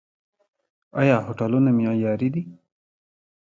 [1.01, 2.43] آیا هوټلونه معیاري دي؟